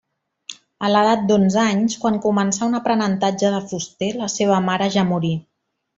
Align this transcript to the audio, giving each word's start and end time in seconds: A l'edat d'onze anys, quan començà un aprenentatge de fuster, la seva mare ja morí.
A 0.87 0.89
l'edat 0.93 1.27
d'onze 1.31 1.59
anys, 1.73 1.97
quan 2.05 2.17
començà 2.25 2.71
un 2.71 2.79
aprenentatge 2.79 3.53
de 3.57 3.61
fuster, 3.73 4.11
la 4.23 4.31
seva 4.37 4.63
mare 4.71 4.93
ja 4.97 5.05
morí. 5.13 5.35